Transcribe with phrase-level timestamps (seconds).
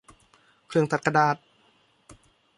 [0.67, 1.35] เครื่องตัดกระดาษ